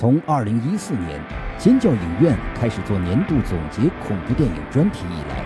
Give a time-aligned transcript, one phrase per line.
[0.00, 1.20] 从2014年
[1.58, 5.44] 尖叫影院开始做年度总结恐怖电影专题以来，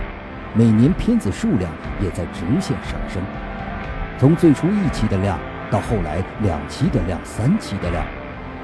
[0.55, 1.69] 每年片子数量
[2.01, 3.21] 也在直线上升。
[4.17, 5.37] 从最初一期的量，
[5.73, 8.07] 到后来两期的量、三期的量，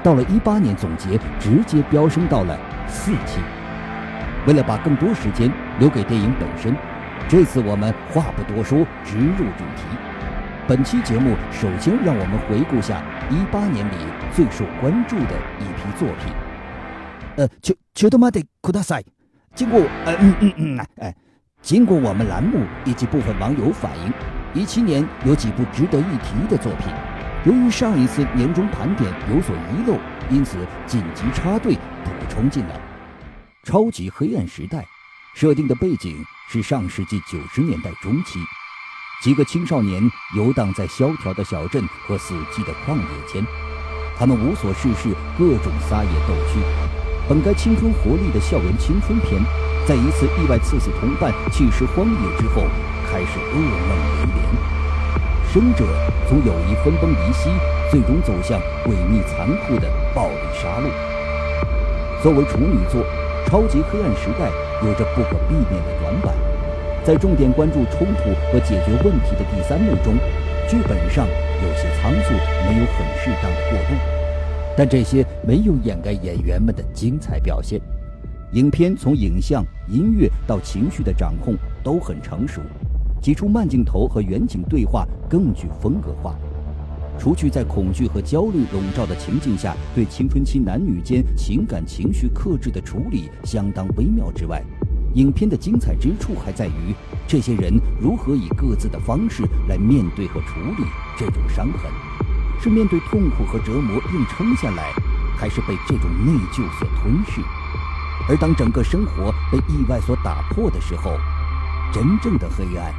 [0.01, 3.41] 到了18年总结，直接飙升到了四期。
[4.47, 6.73] 为了把更多时间留给电影本身，
[7.27, 9.83] 这次我们话不多说，直入主题。
[10.67, 13.03] 本期节目首先让我们回顾下
[13.51, 13.95] 18年里
[14.33, 16.31] 最受关注的一批作品。
[17.35, 19.03] 呃，就就他妈的库大赛，
[19.55, 21.15] 经过呃嗯嗯嗯哎，
[21.61, 24.13] 经过我们栏目以及部分网友反映
[24.53, 26.93] ，17年有几部值得一提的作品。
[27.43, 29.97] 由于上一次年终盘点有所遗漏，
[30.29, 32.79] 因此紧急插队补充进来。
[33.63, 34.85] 超级黑暗时代，
[35.33, 38.39] 设定的背景是上世纪九十年代中期，
[39.21, 40.01] 几个青少年
[40.35, 43.45] 游荡在萧条的小镇和死寂的旷野间，
[44.17, 46.59] 他们无所事事，各种撒野逗趣。
[47.29, 49.39] 本该青春活力的校园青春片，
[49.85, 52.63] 在一次意外刺死同伴、弃尸荒野之后，
[53.11, 55.53] 开始噩梦连连。
[55.53, 55.85] 生者
[56.27, 57.51] 从友谊分崩离析，
[57.91, 60.89] 最终走向诡秘残酷的暴力杀戮。
[62.23, 63.05] 作为处女作。
[63.47, 64.49] 超级黑暗时代
[64.81, 66.33] 有着不可避免的短板，
[67.03, 70.13] 在重点关注冲突和解决问题的第三幕中，
[70.69, 72.33] 剧本上有些仓促，
[72.67, 73.95] 没有很适当的过渡，
[74.77, 77.81] 但这些没有掩盖演员们的精彩表现。
[78.53, 82.61] 影片从影像、音乐到情绪的掌控都很成熟，
[83.19, 86.35] 几处慢镜头和远景对话更具风格化。
[87.17, 94.61] 除去在恐惧和焦虑笼罩的情境下，对青春期男女间情感情绪克制的处理相当微妙之外，
[95.15, 96.95] 影片的精彩之处还在于
[97.27, 100.83] 这些人如何以各自的方式来面对和处理
[101.17, 101.91] 这种伤痕，
[102.61, 104.93] 是面对痛苦和折磨硬撑下来，
[105.37, 107.41] 还是被这种内疚所吞噬？
[108.29, 111.17] 而当整个生活被意外所打破的时候，
[111.91, 112.93] 真正的黑暗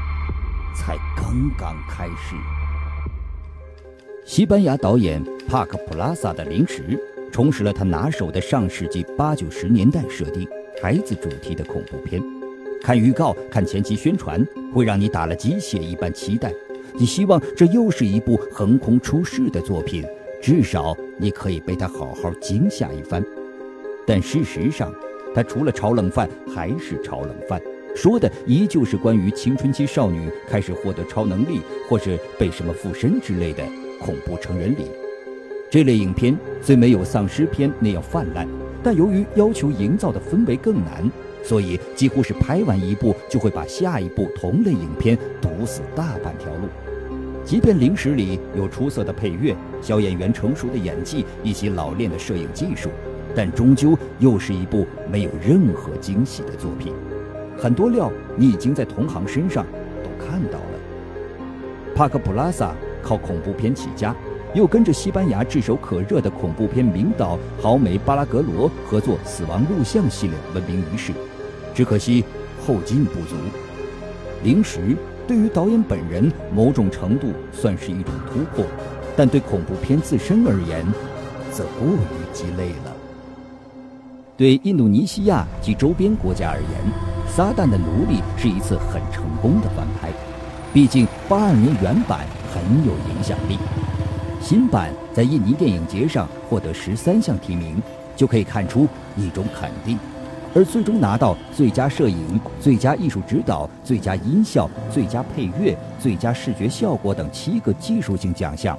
[0.74, 2.36] 才刚刚开始。
[4.26, 7.00] 西班牙导演帕克普拉萨的《零食》
[7.32, 10.46] 重拾了他拿手的上世纪八九十年代设定，
[10.82, 12.20] 孩子主题的恐怖片。
[12.82, 14.44] 看预告、看前期宣传，
[14.74, 16.52] 会让你打了鸡血一般期待。
[16.94, 20.04] 你希望这又是一部横空出世的作品，
[20.42, 23.24] 至少你可以被他好好惊吓一番。
[24.04, 24.92] 但事实上，
[25.32, 27.62] 他除了炒冷饭还是炒冷饭，
[27.94, 33.62] 说的依旧是关于青春期少女开始获得超能力，或是被什么附身之类的。
[34.00, 34.86] 恐怖成人礼，
[35.70, 38.48] 这类影片虽没有丧尸片那样泛滥，
[38.82, 41.10] 但由于要求营造的氛围更难，
[41.42, 46.68] 所以几乎是拍完一部就会把下一部同类影片堵死大半条路。
[47.44, 52.88] 即便《零食》里有出色的配乐、小演员成熟的演技以及老练的摄影技术，
[53.34, 56.92] 但终究又是一部没有任何惊喜的作品。
[57.56, 59.64] 很多料你已经在同行身上
[60.02, 61.94] 都看到了。
[61.94, 62.74] 帕克普拉萨。
[63.04, 64.14] 靠恐怖片起家，
[64.54, 71.12] 又跟着西班牙炙手可热的恐怖片名导豪梅巴拉格罗合作《死亡录像》系列闻名于世，
[71.74, 72.22] 只可惜
[72.66, 73.34] 后劲不足。
[74.42, 74.96] 零食
[75.26, 78.66] 对于导演本人某种程度算是一种突破，
[79.16, 80.84] 但对恐怖片自身而言，
[81.50, 82.92] 则过于鸡肋了。
[84.36, 86.70] 对印度尼西亚及周边国家而言，
[87.34, 90.10] 《撒旦的奴隶》是一次很成功的翻拍，
[90.74, 92.26] 毕竟八二年原版。
[92.52, 93.56] 很有影响力。
[94.42, 97.80] 新版在印尼电影节上获得十三项提名，
[98.16, 99.96] 就可以看出一种肯定。
[100.52, 108.76] 而最终拿到最佳摄影、最佳艺术指导、最佳音效、最佳配乐、最佳视觉效果等七个技术性奖项，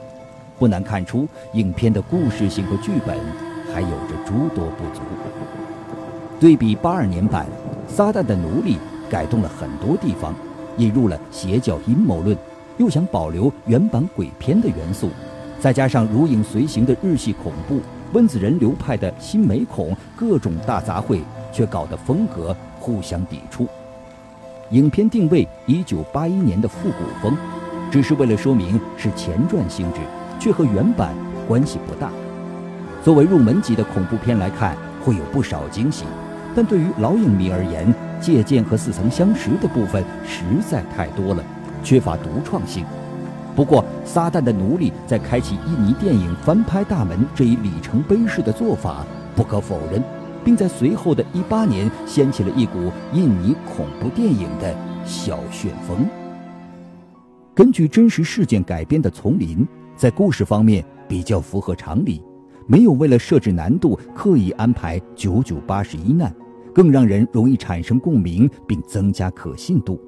[0.60, 3.18] 不难看出影片的故事性和剧本
[3.74, 5.02] 还有着诸多不足。
[6.42, 7.48] 对比八二年版，
[7.92, 8.76] 《撒旦的奴隶》
[9.10, 10.36] 改动了很多地方，
[10.78, 12.38] 引入了邪教阴谋论。
[12.78, 15.10] 又想保留原版鬼片的元素，
[15.64, 17.80] 再加上如影随形的日系恐怖、
[18.12, 21.22] 温子仁流派的新美恐，各种大杂烩，
[21.54, 23.66] 却搞得风格互相抵触。
[24.72, 27.38] 影片定位一九八一年的复古风，
[27.90, 30.02] 只是为了说明是前传性质，
[30.38, 31.16] 却和原版
[31.48, 32.12] 关系不大。
[33.02, 36.04] 作为入门级的恐怖片来看，会有不少惊喜，
[36.54, 37.88] 但对于老影迷而言，
[38.20, 41.42] 借鉴和似曾相识的部分实在太多了。
[41.82, 42.84] 缺乏独创性。
[43.56, 49.06] 不过，《撒旦的奴隶》在开启印尼电影翻拍大门这一里程碑式的做法
[49.36, 50.02] 不可否认，
[50.44, 56.06] 并在随后的一八年掀起了一股印尼恐怖电影的小旋风。
[57.54, 59.60] 根据真实事件改编的《丛林》，
[59.96, 62.24] 在故事方面比较符合常理，
[62.66, 66.34] 没有为了设置难度刻意安排九九八十一难，
[66.74, 70.02] 更让人容易产生共鸣并增加可信度。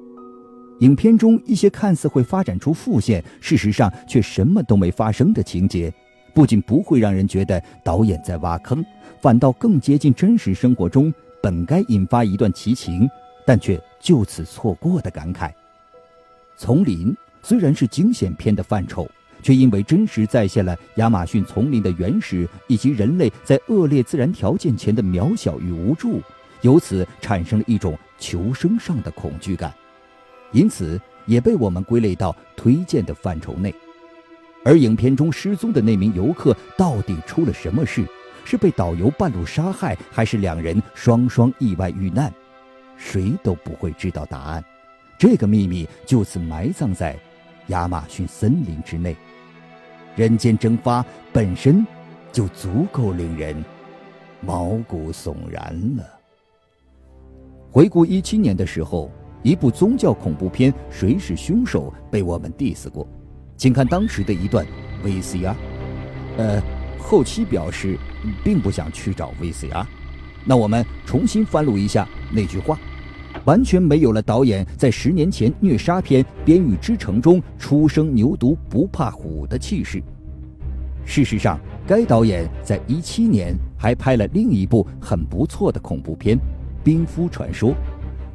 [0.80, 5.94] 影片中一些看似会发展出副线，事实上却什么都没发生的情节，
[6.34, 8.84] 不仅不会让人觉得导演在挖坑，
[9.22, 13.08] 反倒更接近真实生活中本该引发一段奇情，
[13.46, 15.50] 但却就此错过的感慨。
[16.58, 19.08] 丛林虽然是惊险片的范畴，
[19.42, 26.22] 却因为真实再现了亚马逊丛林的原始以及人类在恶劣自然条件前的渺小与无助，
[26.62, 29.74] 由此产生了一种求生上的恐惧感。
[30.56, 33.76] 因此，也被我们归类到推荐的范畴内。
[34.64, 38.08] 而影片中失踪的那名游客到底出了什么事？
[38.46, 42.34] 是被导游半路杀害，还是两人双双意外遇难？
[42.96, 44.64] 谁都不会知道答案。
[45.18, 47.20] 这个秘密就此埋葬在
[47.68, 49.14] 亚马逊森林之内。
[50.16, 51.86] 人间蒸发本身
[52.32, 53.62] 就足够令人
[54.40, 56.04] 毛骨悚然了。
[57.70, 59.12] 回顾一七年的时候。
[59.46, 63.08] 一部宗教恐怖片《谁是凶手》被我们 diss 过，
[63.56, 64.66] 请看当时的一段
[65.04, 65.54] VCR。
[66.38, 66.60] 呃，
[66.98, 67.96] 后期表示
[68.44, 69.86] 并不想去找 VCR。
[70.46, 72.80] 那我们重新翻录一下那句话，
[73.46, 80.02] 完全没有了导演在十年前虐杀片《边狱之城》中初生牛犊不怕虎的气势。
[81.06, 86.36] 事实上，该导演在一七年还拍了另一部很不错的恐怖片
[86.84, 87.70] 《冰夫传说》。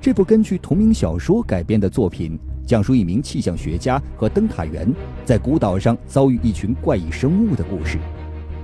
[0.02, 4.90] 这部根据同名小说改编的作品，讲述一名气象学家和灯塔员
[5.26, 7.98] 在孤岛上遭遇一群怪异生物的故事。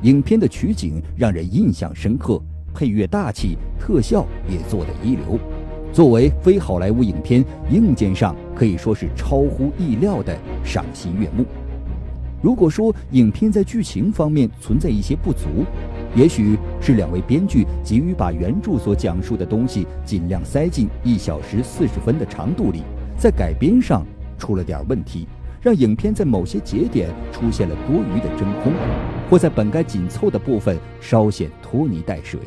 [0.00, 2.40] 影片的取景让人印象深刻，
[2.72, 5.38] 配乐大气，特效也做得一流。
[5.92, 10.34] 作为非好莱坞影片，硬件上可以说是超乎意料的
[10.64, 11.44] 赏心悦目。
[12.40, 15.66] 如果说影片在剧情方面存在一些不足，
[16.16, 22.82] 也许是两位编剧急于把原著所讲述的东西尽量塞进一小时四十分的长度里，
[23.18, 24.02] 在改编上
[24.38, 25.28] 出了点问题，
[25.60, 28.72] 让影片在某些节点出现了多余的真空，
[29.28, 32.40] 或在本该紧凑的部分稍显拖泥带水。《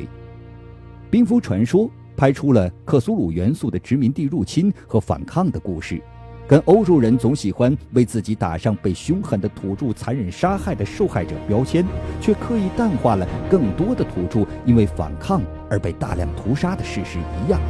[1.08, 1.84] 冰封传说》
[2.16, 6.02] 拍出了克苏鲁元素的殖民地入侵和反抗的故事。
[6.50, 11.86] 跟欧洲人总喜欢为自己打上被凶狠的土著残忍杀害的受害者标签，
[12.20, 17.60] 却刻意淡化了更多的土著因为反抗而被大量屠杀的事实一样，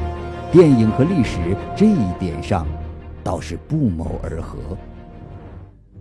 [0.51, 2.67] 电影和历史这一点上
[3.23, 4.57] 倒是不谋而合。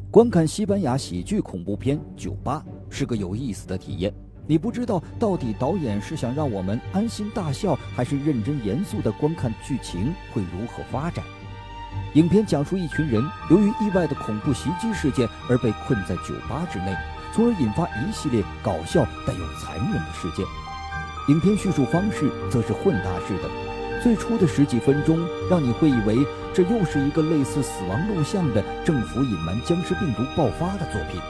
[0.10, 4.14] 观看西班牙喜剧恐怖片《酒吧》是个有意思的体验，
[4.48, 11.26] 你不知道到底导演是想让我们安心大笑，还是认真严肃地观看剧情会如何发展。
[12.14, 16.96] 影片讲述一群人由于意外的恐怖袭击事件而被困在酒吧之内，
[17.32, 20.46] 从而引发一系列搞笑但又残忍的事件。
[21.28, 23.50] 影片叙述方式则是混搭式的，
[24.02, 25.20] 最初的十几分钟
[25.50, 31.22] 让你会以为这又是一个类似《死亡录像》的政府隐瞒僵尸病毒爆发的作品。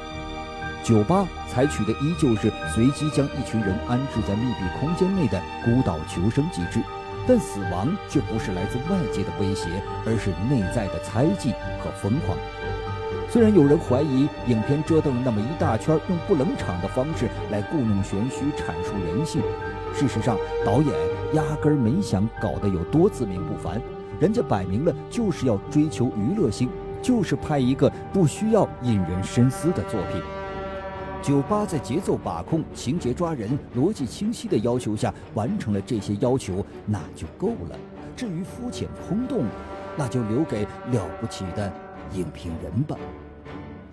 [0.82, 6.80] 酒吧采取的依旧是随机将一群人安置在密闭空间内的孤岛求生机制。
[7.28, 9.68] 但死亡却不是来自外界的威胁，
[10.06, 12.38] 而是内在的猜忌和疯狂。
[13.30, 19.42] 虽然有人怀疑影片折腾了那么一大圈，用不冷场的方式来故弄玄虚阐述人性，
[19.94, 20.36] 事实上
[20.66, 20.92] 导演
[21.34, 23.80] 压根儿没想搞得有多自命不凡，
[24.20, 26.70] 人家摆明了就是要追求娱乐性，
[27.04, 30.39] 就是拍一个不需要引人深思的作品。
[31.22, 37.78] 酒吧在节奏把控、情节抓人、逻辑清晰的要求下完成了这些要求，那就够了。
[38.16, 39.44] 至于肤浅空洞，
[39.98, 41.72] 那就留给了不起的
[42.14, 42.98] 影评人吧。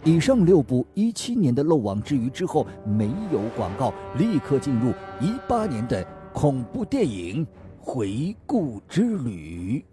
[0.04, 7.45] 以上六部一七年的漏网之鱼之后没有广告，立刻进入一八年的恐怖电影
[7.80, 9.85] 回顾之旅。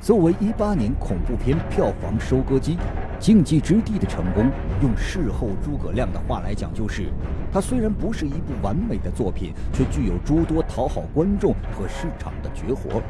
[0.00, 2.76] 作为一八年恐怖片票房收割机，
[3.18, 4.50] 《禁忌之地》的成功，
[4.82, 7.04] 用事后诸葛亮的话来讲，就是
[7.52, 13.02] 它虽然不是一部完美的作品，却具有诸多讨好观众和市场的绝活。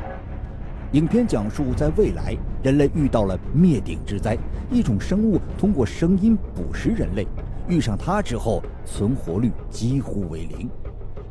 [0.92, 4.38] 影片讲述在未来，人类遇到了灭顶之灾，
[4.70, 7.26] 一种生物通过声音捕食人类，
[7.68, 10.70] 遇上它之后，存活率几乎为零。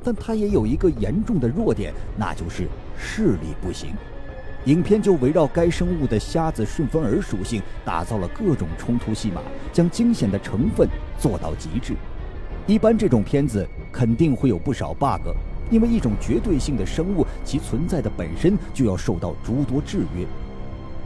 [0.03, 2.67] 但它也有一个严重的弱点，那就是
[2.97, 3.91] 视力不行。
[4.65, 9.39] 影片就围绕该生物的瞎子顺风耳属性打造了各种冲突戏码，
[9.71, 11.93] 将惊险的成分做到极致。
[12.65, 15.29] 一般这种片子肯定会有不少 bug，
[15.69, 20.23] 因为一种绝对性的生物，其存在的本身就要受到诸多制约。《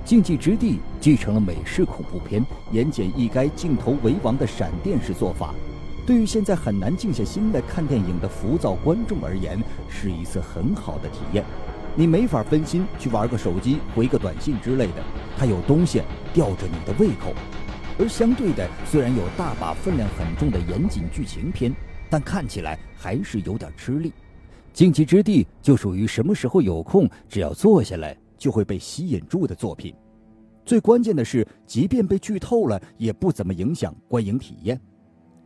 [0.05, 5.53] 禁忌之地》继承了美式恐怖片言简意赅、镜头为王的闪电式做法，
[6.07, 11.43] 对于现在很难静下心来看电影的浮躁观众而言，是一次很好的体验。
[11.99, 15.03] 你没法分心去玩个手机、回个短信之类的，
[15.37, 16.01] 它有东西
[16.33, 17.33] 吊着你的胃口。
[17.99, 21.75] 而相对的，虽然有大把分量很重的严谨剧情片，
[22.09, 24.11] 但看起来还是有点吃力。
[24.71, 29.93] 《荆棘之地》就属于什么时候有空，只要坐下来就会被吸引住的作品。
[30.63, 34.79] 最关键的是，即便被剧透了，也不怎么影响观影体验。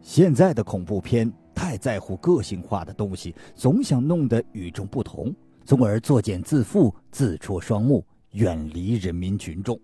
[0.01, 5.33] 现在的恐怖片太在乎个性化的东西，总想弄得与众不同，
[5.65, 9.79] 从而作茧自缚、自戳双目，远离人民群众。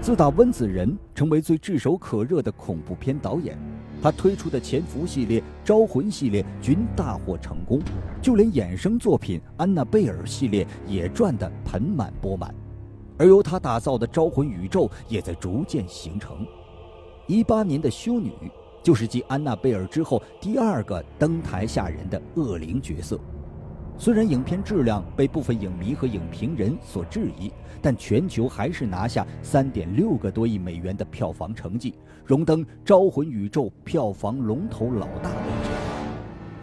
[0.00, 3.58] 自打温子仁成为最炙手可热的恐怖片导演，
[4.00, 7.80] 他推出的《潜伏》系列、《招魂》系列均大获成功，
[8.22, 12.54] 就连衍生作品《安娜贝尔》系列也赚得盆满钵满。
[13.18, 16.46] 而由他打造的招魂宇宙也在逐渐形成。
[17.26, 18.30] 一八年的修女
[18.80, 23.18] 就是继安娜贝尔之后第二个登台吓人的恶灵角色。
[23.98, 27.50] 虽然影片质量被部分影迷和影评人所质疑，
[27.80, 35.70] 但全球还是拿下三点六个多亿美元的票房成绩，荣登招魂宇宙票房龙头老大位置。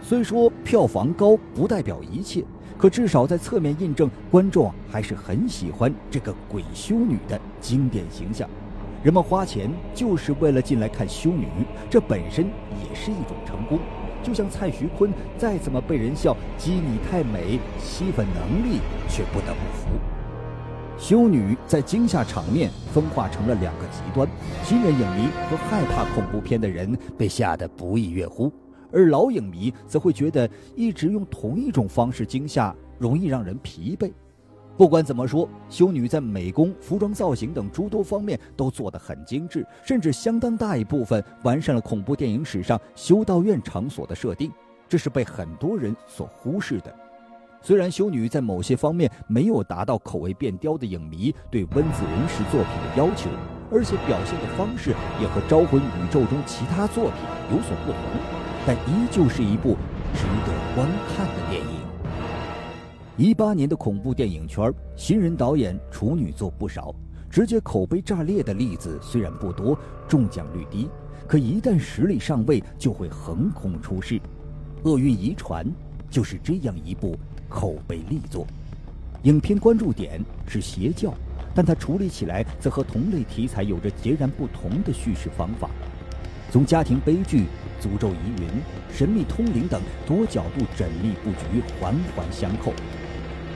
[0.02, 2.44] 虽说票房高不代表一切。
[2.76, 8.50] 可至少在侧面印证，观众还是很喜欢这个鬼修女的经典形象。
[9.02, 11.48] 人们花钱就是为了进来看修女，
[11.90, 13.80] 这本身也是一种成功。
[14.24, 19.90] 就像蔡徐坤再怎么被人笑“鸡你太美”，吸粉能力却不得不服。
[20.98, 24.28] 修女在惊吓场面分化成了两个极端：
[24.64, 28.52] 新人影迷和害怕恐怖片的人被吓得不亦乐乎。
[28.92, 34.14] 而老影迷则会觉得，一直用同一种方式惊吓容易让人疲惫。
[34.76, 44.52] 不管怎么说，修女在美工、服装造型等诸多方面都做得很精致，甚至相当大一部分完善了恐怖电影史上修道院场所的设定，
[44.90, 46.94] 这是被很多人所忽视的。
[47.62, 53.30] 虽然修女在某些方面没有达到口味变刁的影迷对温子仁式作品的要求，
[53.72, 54.90] 而且表现的方式
[55.22, 57.14] 也和《招魂》宇宙中其他作品
[57.52, 58.02] 有所不同。
[58.66, 59.78] 但依旧是一部
[60.14, 61.73] 值得观看的电影。
[63.16, 66.96] 一八年的恐怖电影圈，新人导演处女作不少，
[67.30, 69.78] 直接口碑炸裂的例子虽然不多，
[70.08, 70.90] 中奖率低，
[71.28, 74.16] 可一旦实力上位，就会横空出世。
[74.82, 75.64] 《厄运遗传》
[76.10, 77.16] 就是这样一部
[77.48, 78.48] 口碑力作。
[79.22, 81.14] 影片关注点是邪教，
[81.54, 85.70] 但它处理起来则和同类题材有着截然不同的叙事方法，
[86.50, 87.46] 从家庭悲剧。
[87.82, 88.48] 诅咒疑云、
[88.90, 92.72] 神秘通灵等多角度缜密布局，环环相扣。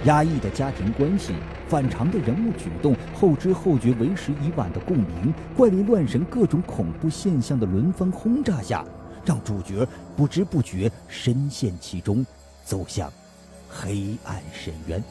[0.07, 1.33] 压抑的家庭关系、
[1.67, 8.85] 反常的人物举动、后知后觉为时已晚的共鸣、怪力乱神各种恐怖现象的轮番轰炸下，
[9.25, 9.85] 让主角
[10.15, 12.25] 不知不觉深陷其中，
[12.63, 13.11] 走向
[13.69, 15.03] 黑暗深渊。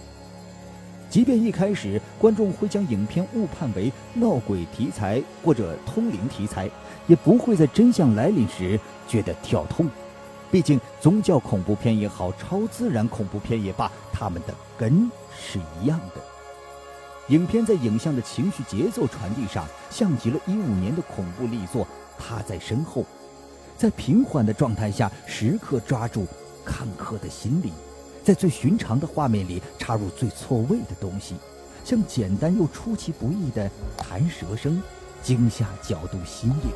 [1.11, 6.71] 即便一开始观众会将影片误判为闹鬼题材或者通灵题材，
[7.07, 9.87] 也不会在真相来临时觉得跳痛。
[10.51, 16.21] 毕竟宗教恐怖片也好，超自然恐怖片也罢，他们的根是一样的。
[17.29, 21.85] 影片在影像的情绪节奏传递上，像极了一五年的恐怖力作
[22.17, 23.03] 《他在身后》，
[23.77, 26.27] 在平缓的状态下，时刻抓住
[26.65, 27.73] 看客的心理。
[28.23, 31.37] 在最寻常的画面里插入最错位的东西，
[31.85, 34.83] 像简单又出其不意的弹舌声，
[35.23, 36.71] 惊吓角度新颖。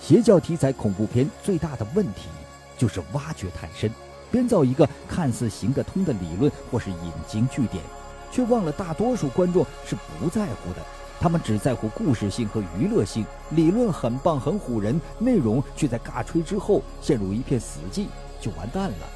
[0.00, 2.28] 邪教题材恐怖片最大的问题
[2.76, 3.90] 就是挖掘太深，
[4.32, 7.84] 编造一个看似行得通的理论或是引经据典，
[8.32, 10.78] 却忘了大多数观众是不在乎的，
[11.20, 13.24] 他们只在乎故事性和娱乐性。
[13.50, 18.06] 理论很棒很唬人，内容却在尬吹之后陷入一片死寂，
[18.40, 19.06] 就完蛋了。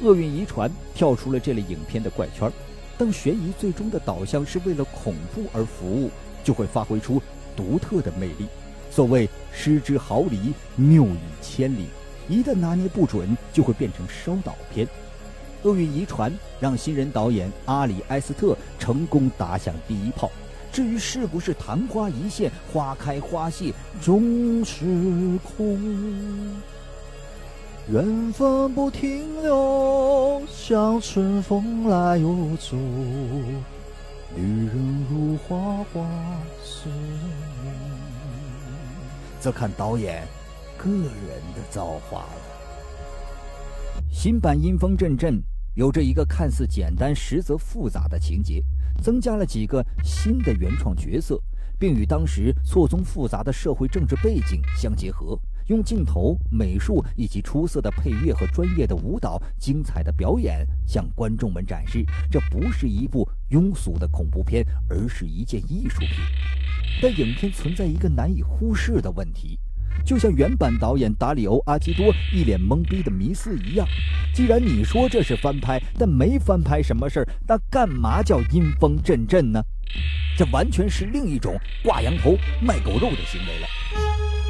[0.00, 2.50] 厄运遗传跳出了这类影片的怪圈，
[2.96, 6.10] 当悬疑最终的导向是为了恐怖而服务，
[6.42, 7.20] 就会发挥出
[7.54, 8.46] 独特的魅力。
[8.90, 11.88] 所谓失之毫厘，谬以千里，
[12.28, 14.86] 一旦拿捏不准，就会变成烧脑片。
[15.62, 20.30] 厄运遗传让新人导演阿里埃斯特成功打响第一炮。
[20.70, 24.84] 至于是不是昙花一现，花开花谢终是
[25.42, 25.80] 空。
[27.90, 32.76] 缘分不停留，像春风来又走。
[34.36, 35.56] 女人如花
[35.92, 36.06] 花
[36.62, 36.86] 似
[37.64, 37.72] 梦，
[39.40, 40.28] 则看导演
[40.78, 42.40] 个人的造化了。
[44.10, 45.42] 新版阴风阵阵
[45.74, 48.62] 有着一个看似简单实则复杂的情节，
[49.02, 51.38] 增加了几个新的原创角色，
[51.78, 55.38] 并与当时错综复杂的社会政治背景相结合。
[55.66, 66.10] 用镜头、美术以及出色的配乐和专业的舞蹈、精彩的表演向观众们展示，这不是一部庸俗的恐怖片，而是一件艺术品。
[67.02, 69.60] 但影片存在一个难以忽视的问题。
[70.04, 73.86] 就像原版导演达里欧·阿基多一脸懵逼的迷思一样，
[74.34, 79.62] 既然你说这是翻拍，但没翻拍什么事儿，那干嘛叫阴风阵阵呢？
[80.36, 83.66] 这完全是另一种挂羊头卖狗肉的行为了。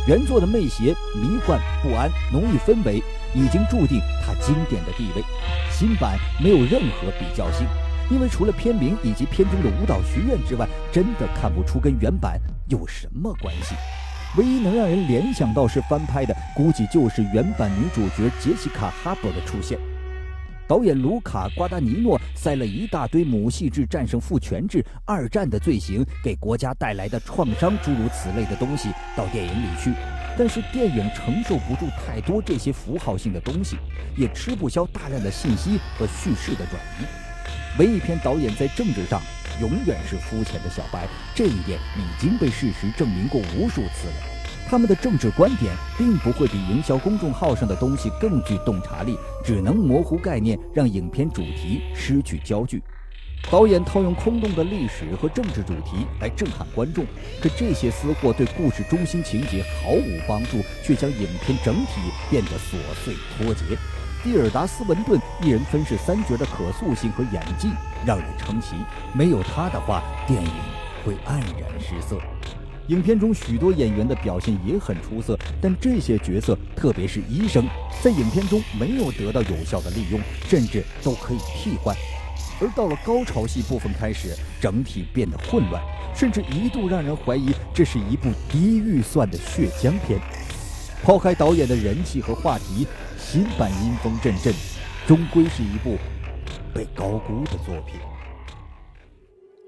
[0.06, 3.02] 原作的媚邪、迷幻、不安、浓郁氛围，
[3.34, 5.22] 已经注定它经典的地位。
[5.70, 7.66] 新版没有任何比较性，
[8.10, 13.74] 因为除了片名以及片中的舞蹈学院之外，真的看不出跟原版有什么关系。
[14.36, 19.78] 唯一能让人联想到是翻拍的，估计就是原版女主角杰西卡·哈珀的出现。
[20.68, 29.94] 导演卢卡·瓜达尼诺塞了一大堆母系制战胜父权制、二战的罪行给国家带来的创伤，诸如此类的东西到电影里去。
[30.36, 33.78] 但是电影承受不住太多这些符号性的东西，
[34.14, 37.78] 也吃不消大量的信息和叙事的转移。
[37.78, 39.22] 文艺片导演在政治上。
[39.60, 44.14] 永远是肤浅的小白，这一点已经被事实证明过无数次了。
[44.68, 52.82] 他们的政治观点并不会比营销公众号上的东西更具洞察力，只能模糊概念，让影片主题失去焦距。
[53.50, 57.06] 导演套用空洞的历史和政治主题来震撼观众，
[57.40, 61.92] 可这些私货对故事中心情节毫无帮助，却将影片整体
[62.28, 63.64] 变得琐碎脱节。
[64.22, 67.70] 蒂尔达斯文顿一人分饰三角的可塑性和演技
[68.06, 68.76] 让人称奇，
[69.12, 70.50] 没有他的话，电影
[71.04, 72.18] 会黯然失色。
[72.88, 77.66] 影片中许多演员的表现也很出色，但这些角色，特别是医生，
[78.02, 81.94] 在影片中没有得到有效的利用，甚至都可以替换。
[82.60, 85.82] 而到了高潮戏部分开始，整体变得混乱，
[86.14, 90.18] 甚至一度让人怀疑这是一部低预算的血浆片。
[91.02, 92.86] 抛开导演的人气和话题。
[93.20, 94.54] 新版阴风阵阵，
[95.06, 95.98] 终归是一部
[96.74, 98.00] 被高估的作品。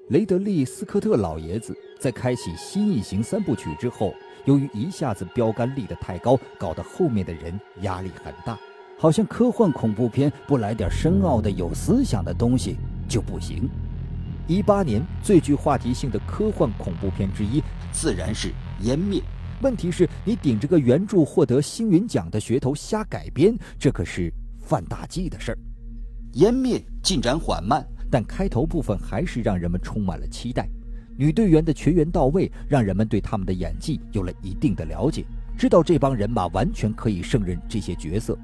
[0.08, 4.12] 雷德利·斯科特老爷子在开启新异形三部曲之后，
[4.44, 8.58] 由于一下子标杆立得太高，搞得后面的人压力很大，
[8.98, 12.76] 好像科幻恐怖片不来点深奥的、有思想的东西
[13.08, 13.70] 就不行。
[14.48, 18.48] 一八年最具话题性的科幻恐怖片之一，自然是
[18.82, 19.20] 《湮灭》。
[19.62, 25.58] 问题是，你顶着个原著获得星云奖的噱头瞎改编，这可是犯大忌的事儿。
[26.34, 30.68] 湮灭进展缓慢，但开头部分还是让人们充满了期待。
[31.16, 35.24] 女队员的全员到位，让人们对他们的演技有了一定的了解，
[35.58, 38.38] 知道这帮人马完全可以胜任这些角色。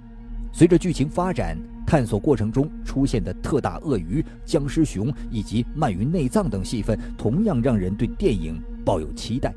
[0.52, 9.54] 随着剧情发展，探索过程中出现的特大鳄鱼、僵尸熊以及鳗鱼内脏等戏份，同样让人对电影抱有期待。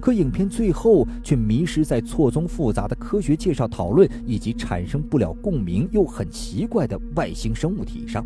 [0.00, 8.24] 可影片最后却迷失在错综复杂的科学介绍讨论，以及产生不了共鸣又很奇怪的外星生物体上。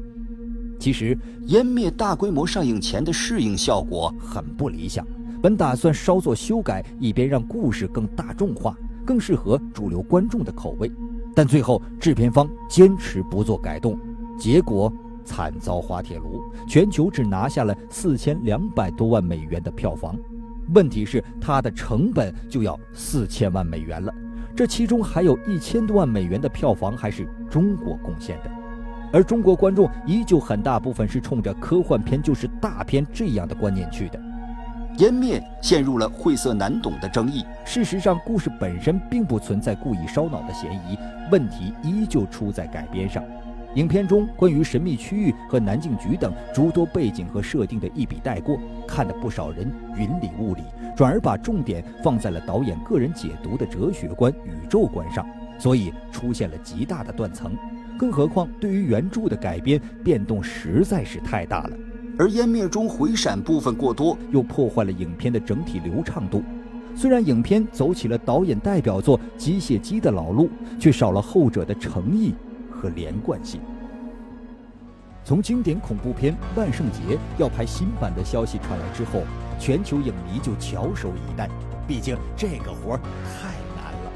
[0.78, 1.16] 其实，
[1.48, 5.06] 《湮灭》大规模上映前的适应效果很不理想，
[5.42, 10.90] 本打算稍作修改，以便让故事更大众化，更适合主流观众的口味。
[11.34, 13.98] 但最后制片方坚持不做改动，
[14.38, 14.92] 结果
[15.24, 20.14] 惨遭滑铁卢，全球只拿下了四千两百多万美元的票房。
[20.74, 24.12] 问题是，它的成本就要四千万美元了，
[24.54, 28.50] 这其中还有一千多万美元的票房还是中国贡献的，
[29.12, 34.20] 而中国观众依旧很大部分是冲着科幻片就是大片这样的观念去的。
[34.98, 37.44] 湮灭陷入了晦涩难懂的争议。
[37.66, 40.96] 事实上，故事本身并不存在故意烧脑的嫌疑，
[41.30, 43.22] 问题依旧出在改编上。
[43.76, 48.58] 影片中关于神秘区域和南境局等诸多背景和设定的一笔带过，
[48.88, 50.62] 看得不少人云里雾里，
[50.96, 55.26] 转而把重点放在了导演个人解读的哲学观、宇宙观上，
[55.58, 57.54] 所以出现了极大的断层。
[57.98, 61.70] 更何况对于原著的改编变动实在是太大了，
[62.18, 66.42] 而湮灭中回闪部分过多，又破坏了影片的整体流畅度。
[66.94, 72.34] 虽然影片走起了导演代表作《机械姬》的老路，却少了后者的诚意。
[72.80, 73.60] 和连贯性。
[75.24, 79.22] 从经典恐怖片《万圣节》要拍新版的消息传来之后，
[79.58, 81.48] 全球影迷就翘首以待。
[81.86, 84.12] 毕竟这个活儿太难了。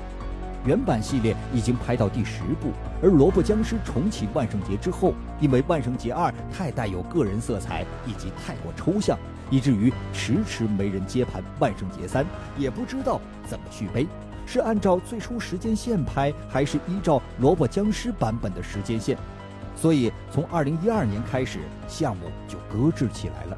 [0.64, 2.70] 原版系列已经拍到第十部，
[3.02, 9.18] 而《萝卜僵尸》重启《万圣节》之后，因为《万圣节二》太带有个人色彩以及太过抽象，
[9.50, 12.24] 以至于迟迟没人接盘《万圣节三》，
[12.56, 14.06] 也不知道怎么续杯。
[14.46, 19.16] 是按照最初时间线拍，还是依照萝卜僵尸版本的时间线？
[19.76, 23.56] 所以从二零一二年开始，项目就搁置起来了。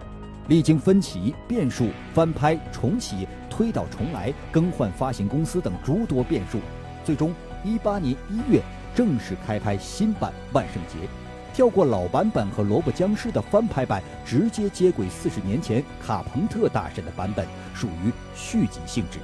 [0.48, 6.60] 历经分歧、变数、翻拍、重启、推倒重来、更换发行公司等诸多变数，
[7.04, 7.32] 最终，
[7.64, 8.60] 一八年一月
[8.94, 11.06] 正式开拍新版《万圣节》，
[11.54, 19.20] 跳过老版本和萝卜僵尸的翻拍版，直接接轨四十年前卡朋特大神的版本，属于续集性质。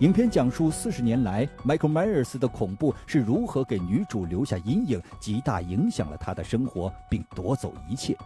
[0.00, 8.16] 影片讲述四十年来，Michael Myers 的恐怖是如何给女主留下阴影，极大影响了她的生活，并夺走一切。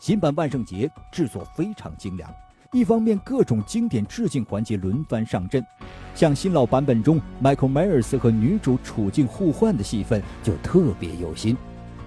[0.00, 2.28] 新版《万圣节》制作非常精良，
[2.72, 5.64] 一方面各种经典致敬环节轮番上阵，
[6.16, 11.56] 像新老版本中 Michael Myers 和女主处境互换的戏份就特别有心，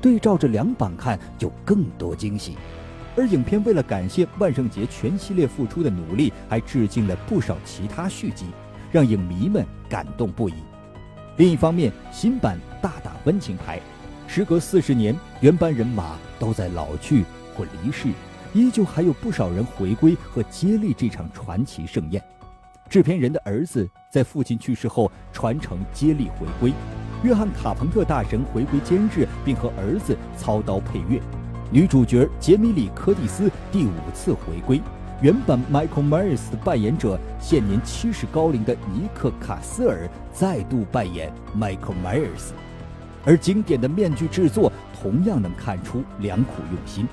[0.02, 2.58] 对照着两版看就更多惊喜。
[3.16, 8.48] 而影片为了感谢《万圣节》全系列付出的努力，还致敬了不少其他续集。
[8.92, 10.54] 让影迷们感动不已。
[11.38, 13.80] 另一方面，新版大打温情牌，
[14.28, 17.24] 时隔四十年，原班人马都在老去
[17.56, 18.10] 或离世，
[18.54, 22.22] 依旧还有不少人回归和接力这场传奇盛宴。
[22.90, 26.74] 制片人的儿子在父亲去世后传承接力回归，
[27.24, 31.22] 约翰卡彭特大神回归监制，并和儿子操刀配乐。
[31.72, 34.82] 女主角杰米里柯蒂斯第五次回归。
[35.22, 42.54] 原版 Michael Myers 的扮演者，现年七十高龄的尼克·卡斯尔再度扮演 Michael Myers，
[43.24, 47.08] 而经典的面具制作同样能看出良苦用心。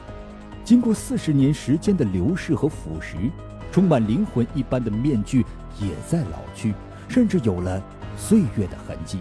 [0.64, 3.30] 经过四十年时间的流逝和腐蚀，
[3.70, 5.44] 充满灵魂一般的面具
[5.78, 6.72] 也在老去，
[7.08, 7.82] 甚至有了
[8.16, 9.18] 岁月的痕迹。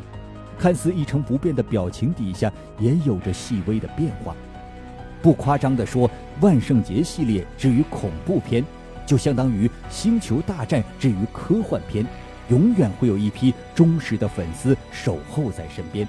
[0.58, 4.34] 看似一成不变的表情底下，也有着细微的变化。
[5.21, 8.63] 不夸张地说，万圣节系列之于恐怖片。
[9.08, 12.06] 就相当于《星球大战》至于科幻片，
[12.50, 16.08] 永远会有一批忠实的粉丝守候在身边。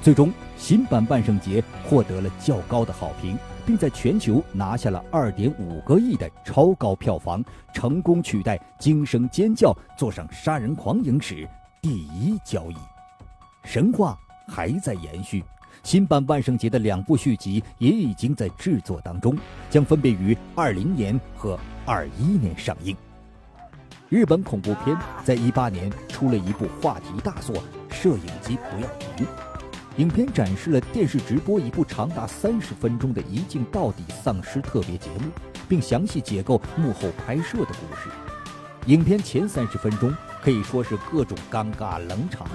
[0.00, 11.48] 最终，新版《万圣节》获得了较高的好评，并在全球拿下了二点五个亿的超高票房，成功取代《惊声尖叫》，坐上杀人狂影史
[11.82, 12.76] 第一交椅。
[13.64, 15.42] 神话还在延续。
[15.84, 19.36] 新版《万圣节》的两部续集也已经在制作当中，
[19.68, 22.96] 将分别于二零年和二一年上映。
[24.08, 27.56] 日本恐怖片在一八年出了一部话题大作
[27.90, 29.26] 《摄影机不要停》，
[29.98, 35.30] 影片展示了电视直播一部长达三十分钟的一镜到底丧尸特别节目，
[35.68, 38.08] 并详细解构幕后拍摄的故事。
[38.86, 42.48] 影片前三十分钟可以说是各种尴尬冷场。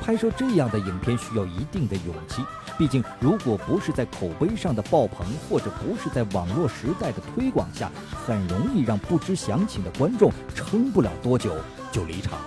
[0.00, 2.40] 拍摄这样的影片需要一定的勇气，
[2.78, 7.90] 毕竟如果不是在口碑上的爆棚，或者不是在网络时代的推广下，
[8.24, 11.56] 很容易让不知详情的观众撑不了多久
[11.90, 12.38] 就离场。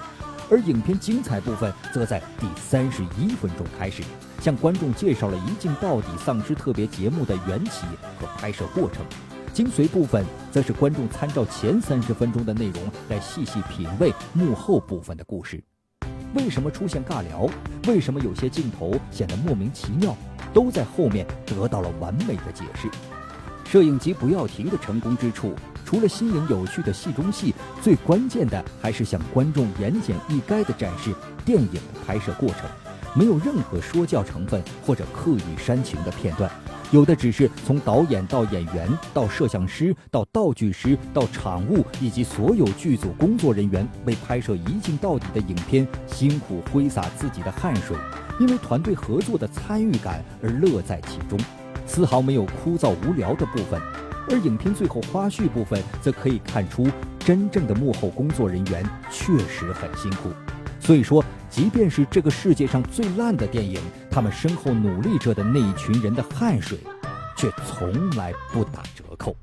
[0.50, 4.04] 而影片精彩部分则在第三十一分钟开始，
[4.42, 7.86] 向观众介绍了一镜到底丧尸特别节目的缘起
[8.20, 9.06] 和拍摄过程。
[9.54, 15.62] 精髓部分则是观众参照前三十分钟的内容来细细品味幕后部分的故事。
[16.34, 17.50] 为什么出现尬聊？
[17.88, 20.16] 为什么有些镜头显得莫名其妙？
[20.54, 22.90] 都在后面得到了完美的解释。
[23.66, 25.54] 摄影机不要停的成功之处，
[25.86, 31.14] 除了新颖有趣的戏中戏，最关键的还是向观众言简意赅地展示
[31.46, 32.70] 电影拍摄过程，
[33.14, 36.52] 没有任何说教成分或者刻意煽情的片段。
[36.92, 43.88] 有的只是从导演到演员到摄像师到道具师到场务以及所有剧组工作人员。
[44.06, 47.96] 为拍摄一镜到底的影片辛苦挥洒自己的汗水，
[48.42, 51.40] 因为团队合作的参与感而乐在其中，
[51.88, 53.82] 丝毫没有枯燥无聊的部分。
[54.30, 56.88] 而影片最后花絮部分则可以看出，
[57.20, 58.84] 真正的幕后工作人员。
[59.10, 60.30] 确实很辛苦。
[60.82, 66.80] 所以说，即便是这个世界上最烂的电影，他们身后努力着的那一群人的汗水，
[67.38, 69.36] 却从来不打折扣。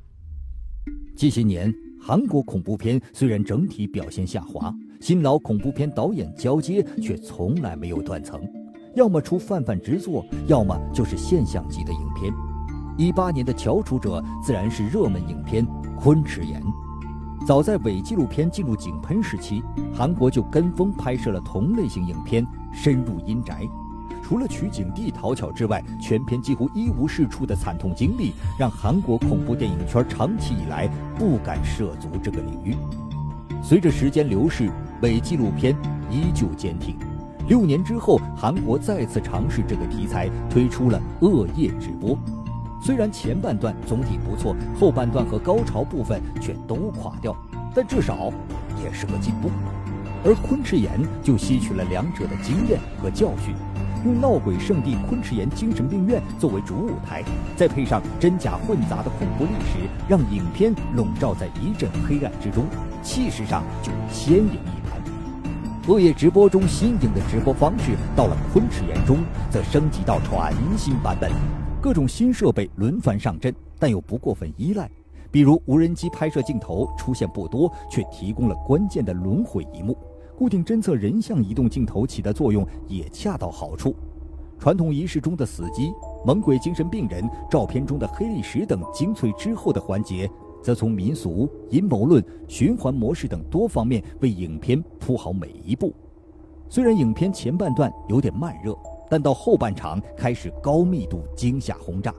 [1.16, 8.40] 近些年，韩国恐怖片虽然整体表现下滑，新老恐怖片导演交接却从来没有断层，
[8.96, 12.32] 要么出泛泛之作，要么就是现象级的影片。
[12.96, 15.64] 一八年的翘楚者自然是热门影片
[15.96, 16.60] 《昆池岩》。
[17.46, 19.62] 早在伪纪录片进入井喷时期，
[19.94, 23.62] 韩国就跟风拍摄了同类型影片《深入阴宅》。
[24.22, 30.86] 除了取景地讨巧之外，全片几乎一无是处的惨痛经历，让韩国恐怖电影圈长期以来
[31.18, 32.76] 不敢涉足这个领域。
[33.62, 34.70] 随着时间流逝，
[35.00, 35.74] 伪纪录片
[36.10, 36.94] 依旧坚挺。
[37.48, 42.10] 六年之后，韩国再次尝试这个题材，推出了《恶夜直播》。
[42.80, 47.36] 虽然前半段总体不错，后半段和高潮部分却都垮掉，
[47.74, 48.32] 但至少
[48.82, 49.50] 也是个进步。
[50.24, 53.54] 而昆池岩就吸取了两者的经验和教训，
[54.04, 57.22] 用闹鬼圣地昆池岩精神病院作为主舞台，
[57.56, 62.64] 再配上真假混杂的恐怖历史，让影片笼罩在一阵黑暗之中，
[63.02, 65.00] 气势上就先赢一盘。
[65.86, 69.18] 恶夜直播中新颖的直播方式，到了昆池岩中
[69.50, 71.30] 则升级到全新版本，
[71.80, 74.90] 各种新设备轮番上阵，但又不过分依赖。
[75.30, 79.94] 比如无人机拍摄镜头出现不多，却提供了关键的轮回一幕；
[80.36, 83.94] 固定侦测人像移动镜头起的作用也恰到好处。
[84.58, 85.92] 传统仪式中的死机、
[86.26, 90.28] 猛鬼、精神病人、照片中的黑历史等精粹之后的环节，
[90.60, 95.94] 则从民俗、阴谋论、循环模式等多方面为影片铺好每一步。
[96.68, 98.76] 虽然影片前半段有点慢热，
[99.10, 102.14] 但到后半场开始高密度惊吓轰炸。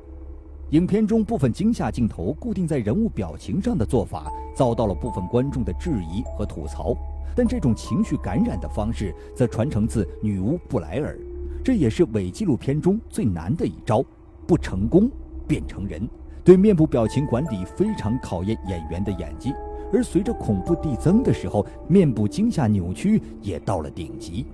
[0.71, 6.95] 影片中部分惊吓镜头固定在人物表情上的做法，遭到了部分观众的质疑和吐槽。
[7.35, 11.17] 但这种情绪感染的方式，则传承自女巫布莱尔。
[11.63, 14.03] 这也是伪纪录片中最难的一招，
[14.45, 15.09] 不成功
[15.47, 16.07] 变成人。
[16.43, 19.53] 对面部表情管理非常考验演员的演技。
[19.91, 24.45] 而随着恐怖递增的时候，面部惊吓扭曲也到了顶级。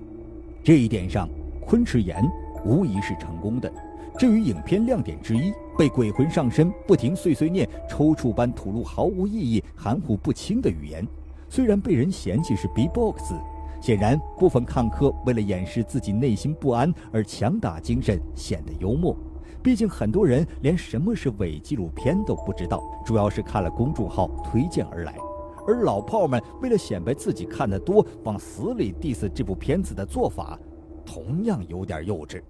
[0.64, 1.28] 这一点上，
[1.66, 2.24] 昆池岩
[2.64, 3.70] 无疑是成功的。
[4.16, 11.06] 至于影片亮点之一，被鬼魂上身，不停碎碎念，抽搐般吐露毫无意义、含糊不清的语言，
[11.48, 13.34] 虽然被人嫌弃是 B-box，
[13.80, 19.14] 显然部分看客为了掩饰自己内心不安而强打精神，显得幽默。
[19.62, 25.14] 毕竟很多人连什么是伪纪录片都不知道，主要是看了公众号推荐而来。
[25.66, 30.56] 而老炮们为了显摆自己看得多，往死里 diss 这部片子的做法，
[31.06, 32.42] 同样有点幼稚。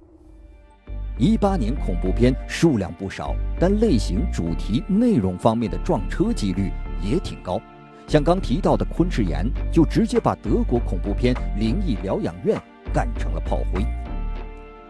[1.18, 6.70] 一八年恐怖片数量不少，但类型、主题、内容方面的撞车几率
[7.02, 7.60] 也挺高。
[8.08, 12.56] 像刚提到的《昆池岩》，就直接把德国恐怖片《灵异疗养院》
[12.92, 13.84] 干成了炮灰。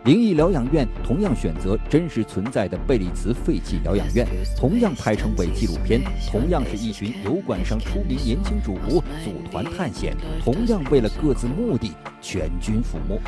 [0.05, 4.25] 灵异疗养院同样选择真实存在的贝利茨废弃疗养院，
[4.57, 6.01] 同样拍成伪纪录片，
[6.31, 11.93] 同样是一群油管上出名年轻主播组团探险，同样为了各自目的
[12.27, 13.21] 全军覆没。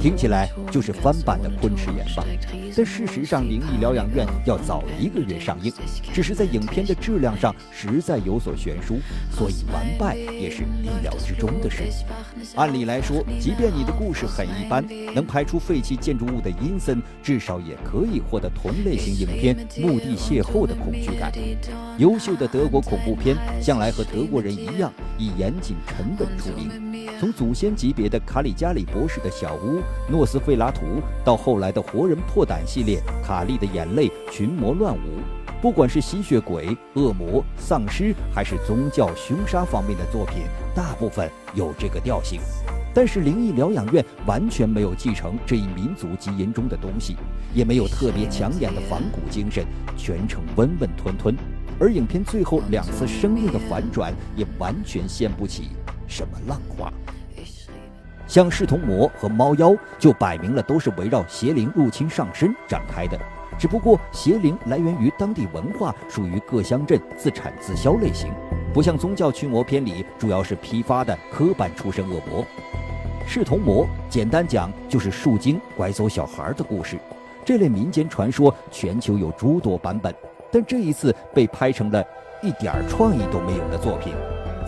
[0.00, 2.24] 听起来就是翻版的《昆池岩》吧？
[2.76, 5.72] 但事实上，灵异疗养院要早一个月上映，
[6.14, 9.00] 只是在影片的质量上实在有所悬殊，
[9.36, 11.82] 所以完败也是意料之中的事。
[12.54, 16.28] 按理来说，即便你的故事很一般，能拍出废弃建筑。
[16.28, 21.32] 物的阴森，至少也可以获得同类型影片《墓地邂逅》的恐惧感。
[21.96, 27.08] 优秀的德国恐怖片向来和德国人一样，以严谨沉稳出名。
[27.18, 35.18] 从祖先级别的卡里加里博士的小屋、诺斯费拉图，到后来的活人破胆系列、卡利的眼泪、群魔乱舞，
[35.60, 42.40] 不管是吸血鬼、恶魔、丧尸，还是宗教凶杀方面的作品，大部分有这个调性。
[42.94, 47.16] 但是灵异疗养院完全没有继承这一民族基因中的东西，
[47.52, 51.36] 也没有特别抢眼的仿古精神，全程温温吞吞。
[51.80, 55.70] 而影片最后两次生硬的反转，也完全掀不起
[56.06, 56.92] 什么浪花。
[58.28, 63.18] 像噬童魔和猫妖，就摆明了都是围绕邪灵入侵上身展开的，
[63.58, 68.30] 只不过邪灵来源于当地文化，属于各乡镇自产自销类型，
[68.72, 72.44] 不像宗教驱魔片里主要是批发的科班出身恶魔。
[73.26, 76.98] 噬童魔，简单讲就是树精拐走小孩的故事。
[77.44, 80.14] 这类民间传说，全球有诸多版本，
[80.52, 82.04] 但这一次被拍成了
[82.42, 84.12] 一点创意都没有的作品。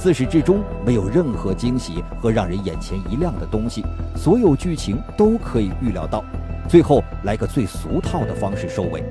[0.01, 3.85] 自始至终没有任何惊喜和让人眼前一亮的东西，
[4.17, 6.25] 所有剧情都可以预料到。
[6.67, 9.05] 最后来个最俗套的方式收尾，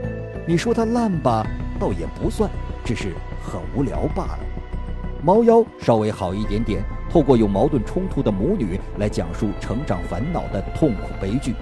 [0.47, 1.45] 你说它烂吧，
[1.80, 2.49] 倒也不算，
[2.84, 4.39] 只是很无聊罢了。
[5.23, 6.84] 猫妖稍微好一点点。
[7.08, 11.54] 透过有矛盾冲突的母女来讲述成长烦恼的痛苦悲剧，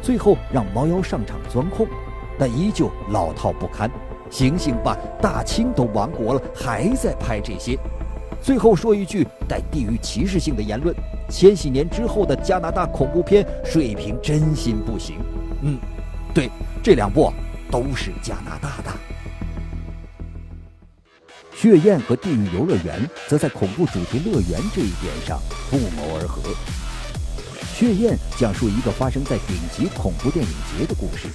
[0.00, 1.88] 最后让猫妖上场钻空，
[2.38, 3.90] 但依旧老套不堪。
[4.30, 7.76] 醒醒吧，大清都亡国了，还在拍这些。
[8.46, 10.94] 最后说一句带地域歧视性的言论：
[11.28, 15.16] 千禧年之后的加拿大恐怖片水平真心不行。
[15.62, 15.76] 嗯，
[16.32, 16.48] 对，
[16.80, 17.32] 这两部
[17.72, 18.96] 都是加拿大的。
[21.56, 26.40] 血宴和地狱游乐园则在恐怖主题乐园这一点上不谋而合。
[27.74, 31.26] 血宴讲述一个发生在顶级恐怖电影节的故事，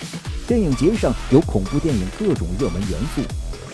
[0.47, 3.21] 电影节上有恐怖电影各种热门元素，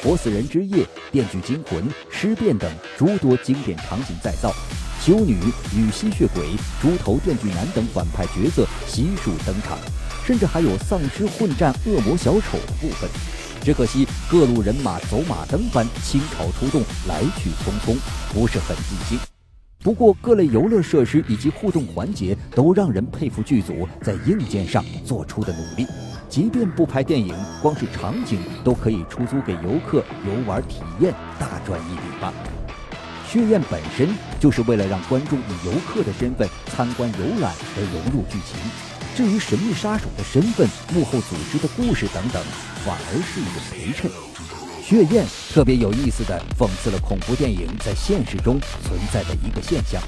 [0.03, 4.53] 活死人之夜、电锯惊魂、尸变等诸多经典场景再造，
[5.01, 5.37] 修女、
[5.75, 6.45] 女吸血鬼、
[6.81, 9.77] 猪头电锯男等反派角色悉数登场，
[10.25, 13.09] 甚至还有丧尸混战恶魔小丑的部分。
[13.63, 17.97] 只可惜各路人马走马灯般倾巢出动，来去匆匆，
[18.33, 19.19] 不是很尽兴。
[19.79, 25.87] 不过各类游乐设施以及互动环节都让人佩服剧组在硬件上做出的努力。
[26.37, 32.31] 即便不拍电影，光是场景都可以出租给游客游玩体验，大赚一笔吧。
[33.27, 38.59] 血宴本身就是为了让观众以游客的身份参观游览而融入剧情，
[39.15, 42.39] 至于神秘杀手的身份、幕后组织的故事等等，
[42.85, 44.11] 反而是一种陪衬。
[44.87, 50.01] 血宴特别有意思的讽刺了恐怖电影在现实中存在的一个现象：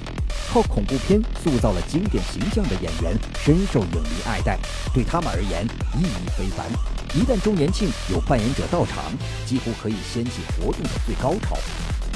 [0.48, 3.14] 靠恐怖片塑造了经典形象的演员
[3.44, 4.58] 深受影迷爱戴，
[4.94, 5.66] 对他们而言
[5.98, 6.66] 意义非凡。
[7.14, 9.12] 一旦周年庆有扮演者到场，
[9.46, 11.58] 几乎可以掀起活动的最高潮。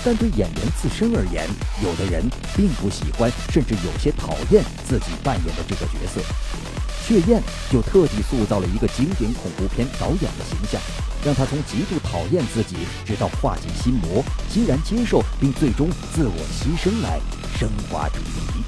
[0.02, 1.46] 但对演员自身而言，
[1.84, 2.24] 有的人
[2.56, 6.22] 并不喜欢，甚至有些讨厌自己扮演的这个角色。
[7.06, 10.80] 血燕就特地塑造了一个经典恐怖片导演的形象，
[11.26, 17.20] 让他从极度讨厌自己，直到化解心魔，欣然接受，并最终自我牺牲来
[17.58, 18.64] 升华主题。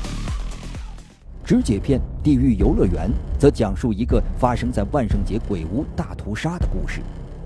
[1.45, 7.01] 肢解片《地狱游乐园》则讲述一个发生在万圣节鬼屋大屠杀的故事。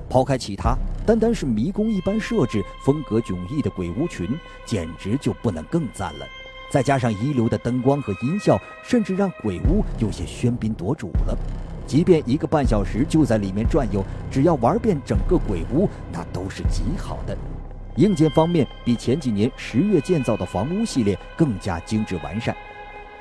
[0.10, 0.75] 抛开其他，
[1.06, 4.28] 单单是迷宫一般设置、风格迥异的鬼屋群，
[4.65, 6.25] 简直就不能更赞了。
[6.69, 11.38] 再加上一流的灯光和音效，甚至让鬼屋有些喧宾夺主了。
[11.88, 17.36] 即便一个半小时就在里面转悠，只要玩遍整个鬼屋，那都是极好的。
[17.95, 22.55] 硬件方面，比前几年十月建造的房屋系列更加精致完善。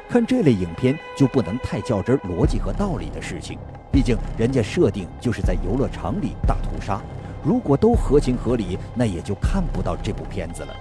[0.09, 3.59] 看这类影片就不能太较真逻辑和道理的事情。
[3.91, 7.01] 毕竟，人家设定就是在游乐场里大屠杀，
[7.43, 10.75] 如果都合情合理，那也就看不到这部片子了。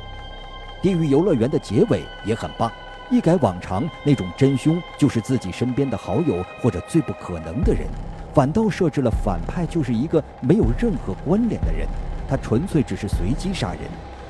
[0.81, 2.71] 地狱游乐园的结尾也很棒，
[3.09, 7.87] 一改往常那种真凶就是自己身边的好友或者最不可能的人，
[8.33, 11.87] 反倒设置了反派就是一个没有任何关联的人，
[12.29, 13.81] 他纯粹只是随机杀人。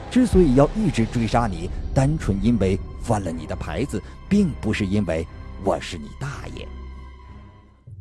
[0.10, 5.28] 之所以要一直追杀你，单纯因为翻了你的牌子，并不是因为
[5.64, 6.66] 我是你大爷。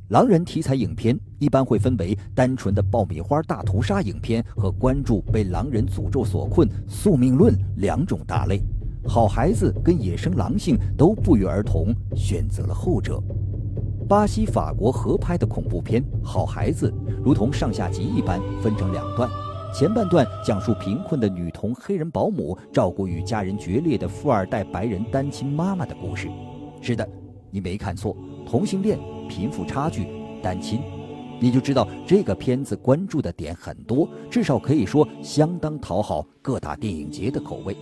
[0.09, 8.63] 狼人题材影片一般会分为单纯的爆米花大屠杀影片和关注被狼人诅咒所困宿命论两种大类。
[9.05, 13.21] 好孩子跟野生狼性都不约而同选择了后者。
[14.09, 16.89] 巴西法国合拍的恐怖片《好孩子》
[17.25, 19.29] 如同上下集一般分成两段，
[19.75, 26.29] 前半段讲述贫困的女童黑人保姆照顾与家人决裂的富二代白人单亲妈妈的故事。
[26.81, 27.09] 是的，
[27.51, 28.17] 你没看错，
[28.49, 28.97] 同性恋。
[29.29, 30.07] 贫富差距、
[30.43, 30.81] 单亲，
[31.41, 37.77] 你就知道这个片子关注的点很多，至少可以说相当讨好各大电影节的口味。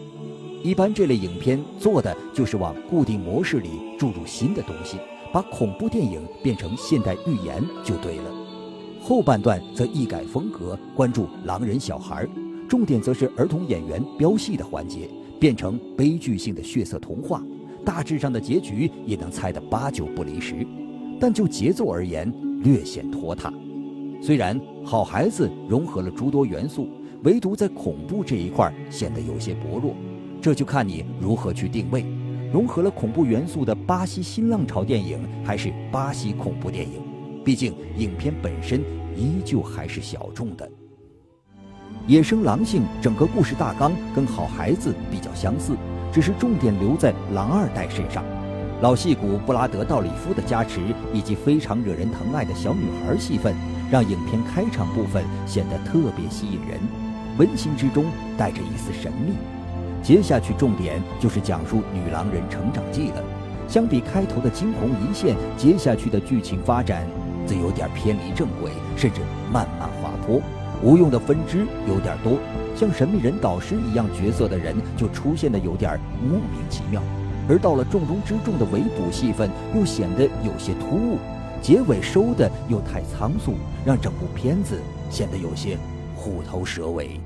[0.63, 4.97] 一般这类影片做的就是往固定模式里注入新的东西，
[5.33, 8.31] 把恐怖电影变成现代寓言就对了。
[9.03, 12.27] 后半段则一改风格，关注狼人小孩，
[12.67, 15.07] 重点则是儿童演员飙戏的环节，
[15.39, 17.43] 变成悲剧性的血色童话，
[17.85, 20.67] 大致上的结局也能猜得八九不离十。
[21.21, 23.53] 但就节奏而言，略显拖沓。
[24.21, 26.89] 虽然好孩子融合了诸多元素，
[27.25, 29.95] 唯独在恐怖这一块显得有些薄弱。
[30.41, 32.05] 这就看你如何去定位。
[32.53, 37.03] 融合了恐怖元素的巴西新浪潮电影，还是巴西恐怖电影？
[37.45, 38.81] 毕竟影片本身
[39.17, 40.71] 依旧还是小众的。
[42.07, 45.75] 野生狼性整个故事大纲跟好孩子比较相似，
[46.13, 48.25] 只是重点留在狼二代身上。
[48.85, 50.79] 老戏骨布拉德·道里夫的加持，
[51.11, 53.55] 以及非常惹人疼爱的小女孩戏份，
[53.91, 56.79] 让影片开场部分显得特别吸引人，
[57.39, 58.05] 温馨之中
[58.37, 59.33] 带着一丝神秘。
[60.03, 63.25] 接下去重点就是讲述女狼人成长记了。
[63.67, 67.07] 相比开头的惊鸿一现，接下去的剧情发展
[67.47, 70.43] 则有点偏离正轨，甚至慢慢滑坡，
[70.83, 72.37] 无用的分支有点多，
[72.77, 77.03] 像神秘人导师一样角色的人就出现的有点莫名其妙。
[77.49, 81.19] 而到了重中之重的围捕戏份，又显得有些突兀，
[81.61, 83.55] 结尾收的又太仓促，
[83.85, 84.79] 让整部片子
[85.11, 85.79] 显得有些
[86.15, 87.21] 虎头蛇尾。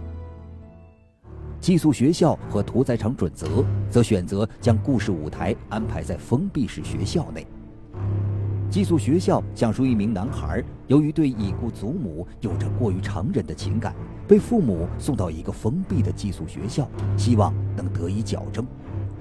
[1.61, 7.47] 寄宿学校和屠宰场准则则选择将故事舞台安排在封闭式学校内。
[8.71, 13.95] 寄宿学校讲述一名男孩，由于对已故祖母有着过于常人的情感，
[14.27, 18.65] 被父母送到一个封闭的寄宿学校，希望能得以矫正。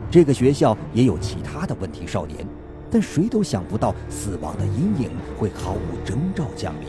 [0.09, 2.47] 这个学校也有其他的问题少年，
[2.89, 6.87] 但谁都想不到死亡的阴影会毫无征兆降临。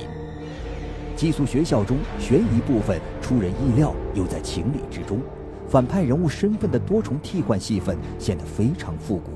[1.16, 5.18] 寄宿学校中悬疑部分出人意料，又在情理之中。
[5.66, 9.32] 反派人物身份的多重替换戏份显得非常复古。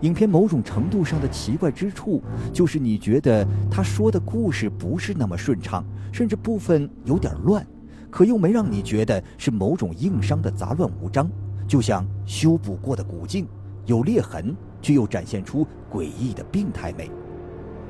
[0.00, 2.22] 影片某种程度上的奇怪之处，
[2.54, 7.64] 就是你觉得他说的故事不是那么顺畅，甚至部分有点乱，
[8.10, 11.30] 可又没让你觉得是某种硬伤的杂乱无章。
[11.70, 13.46] 就像修补过的古镜，
[13.86, 17.08] 有裂痕，却又展现出诡异的病态美。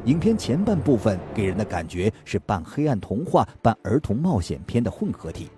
[0.04, 5.48] 影片前半部分给人的感觉是半黑暗童话、半儿童冒险片的混合体，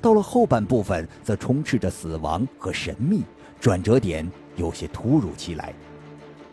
[0.00, 3.24] 到了后半部分则充斥着死亡和神秘，
[3.58, 5.74] 转折点有些突如其来。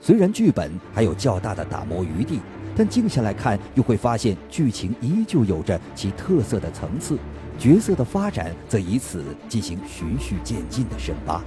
[0.02, 2.40] 虽然剧本还有较大的打磨余地，
[2.76, 7.18] 但静下来看又会发现剧情依旧有着其特色的层次，
[7.58, 11.42] 角色的发展则以此进行循序渐进的深扒。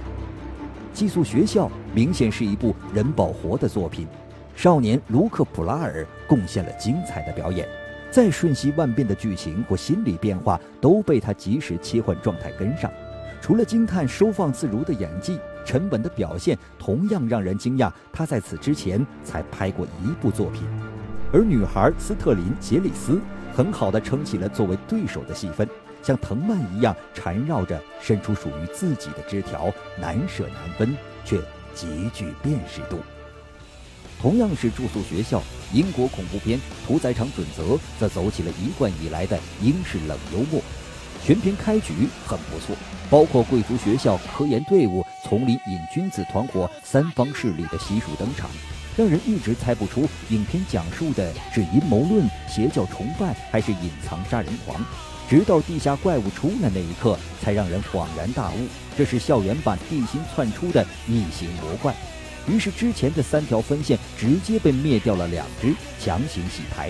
[0.93, 4.07] 寄宿学校明显是一部人保活的作品，
[4.55, 7.67] 少年卢克·普拉尔贡献了精彩的表演，
[8.09, 12.91] 再瞬息万变的剧情或心理变化都被他及时切换状态跟上。
[13.39, 17.91] 除了惊叹收放自如的演技，沉稳的表现同样让人惊讶。
[18.11, 20.63] 他在此之前才拍过一部作品，
[21.33, 23.19] 而女孩斯特林·杰里斯
[23.53, 25.67] 很好的撑起了作为对手的戏份。
[26.03, 29.69] 像藤蔓一样缠绕着，伸出属于自己的枝条，
[29.99, 31.37] 难舍难分，却
[31.73, 32.99] 极具辨识度。
[34.21, 35.41] 同样是住宿学校，
[35.73, 36.57] 英国恐怖片
[36.87, 37.63] 《屠宰场准则》
[37.99, 40.61] 则走起了一贯以来的英式冷幽默。
[41.23, 42.73] 全片开局很不错，
[43.09, 48.49] 包括贵族学校、科研队伍、丛林瘾君子团伙三方势力的悉数登场，
[48.97, 54.83] 让人一直猜不出影片讲述的是阴谋论、邪教崇拜还是隐藏杀人狂。
[55.29, 58.67] 直到地下怪物出来那一刻，才让人恍然大悟，
[58.97, 61.93] 这是校园版地心窜出的异形魔怪。
[62.47, 66.89] 于是之前的三条分线直接被灭掉了两只，强行洗牌。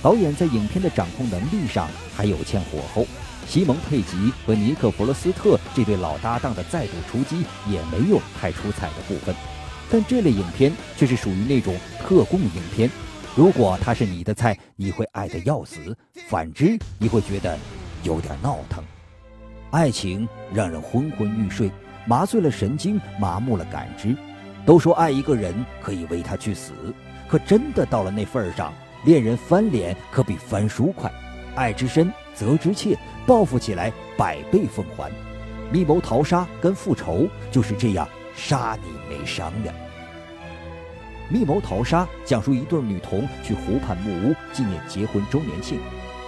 [0.00, 3.04] 导演在影片的掌控能力上还有欠火候，
[3.46, 9.34] 西蒙·佩吉和尼克·弗罗斯特这对老搭档的再度出击也没有太出彩的部分。
[9.90, 12.90] 但这类影片却是属于那种特供影片。
[13.36, 15.78] 如果它是你的菜，你会爱得要死；
[16.28, 17.56] 反之，你会觉得
[18.02, 18.82] 有点闹腾。
[19.70, 21.70] 爱情让人昏昏欲睡，
[22.06, 24.16] 麻醉了神经，麻木了感知。
[24.66, 26.72] 都说爱一个人可以为他去死，
[27.28, 28.72] 可真的到了那份上，
[29.04, 31.10] 恋人翻脸可比翻书快。
[31.54, 35.10] 爱之深，责之切，报复起来百倍奉还。
[35.70, 38.08] 密谋逃杀跟复仇就是这样，
[38.38, 39.74] 杀你没商量。
[41.28, 45.78] 密谋逃杀讲述一对女童去湖畔木屋纪念结婚周年庆，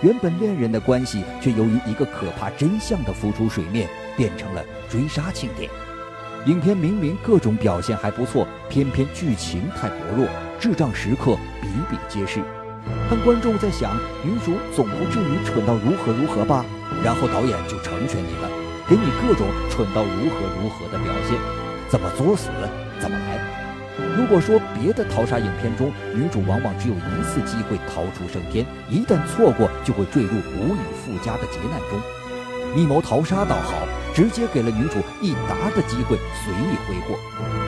[0.03, 5.71] 原本恋人的关系却由于一个可怕真相的浮出水面，变成了追杀庆典。
[6.47, 10.27] 影片明明各种表现还不错，偏偏剧情太薄弱，
[10.59, 12.41] 智障时刻比比皆是。
[13.09, 16.65] 但观众在想，女主总不至于蠢到如何如何吧？
[17.05, 18.51] 然后导演就成全你了，
[18.89, 21.13] 给你各种蠢到如何如何的表，
[21.91, 22.49] 怎么作死
[23.01, 23.39] 怎么来。
[24.17, 32.01] 如果说别的逃杀影片中，女主往往只有一次机会逃出升天，一旦错过就会坠入无以复加的劫难中。
[32.75, 33.73] 密谋逃杀倒好，
[34.15, 37.19] 直接给了女主一沓的机会随意挥霍。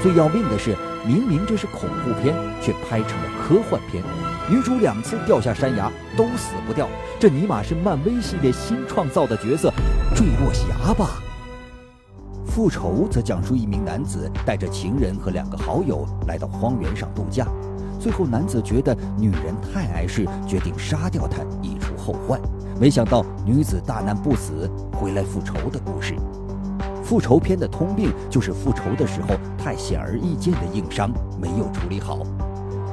[0.01, 4.03] 最要命的是，明明这是恐怖片，却拍成了科幻片。
[4.49, 9.73] 女主两次掉下山崖都死不掉，这尼玛是漫威系列新创造的角色
[10.15, 11.21] 坠落侠吧？
[12.55, 17.47] 复仇则讲述一名男子带着情人和两个好友来到荒原上度假，
[17.99, 22.39] 最后男子觉得女人太碍事，决定杀掉她以除后患。
[22.79, 26.15] 没想到女子大难不死，回来复仇的故事。
[27.03, 32.19] 复仇片的通病就是复仇的时候太显而易见的硬伤没有处理好。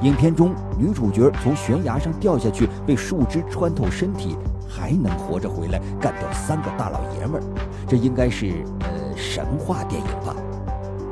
[0.00, 7.42] 影片中女主角从悬崖上掉下去，被树枝穿透身体，还能活着回来干掉三个大老爷们儿，
[7.86, 8.99] 这应该是呃。
[9.20, 10.34] 神话电影吧，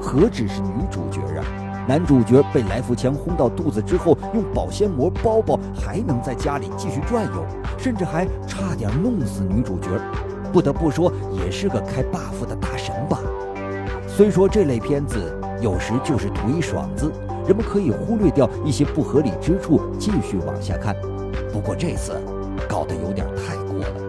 [0.01, 1.45] 何止是女主角啊！
[1.87, 7.47] 男主角被来福枪轰到肚子之后，用保鲜膜包包，还能在家里继续转悠，
[7.77, 9.89] 甚至还差点弄死女主角。
[10.53, 13.21] 不得不说，也是个开 buff 的大神吧。
[14.07, 17.13] 虽说这类片子有时就是图一爽字，
[17.47, 20.97] 人们可以忽略掉一些不合理之处，继续往下看。
[21.53, 22.19] 不过这次
[22.67, 24.08] 搞得有点太过了。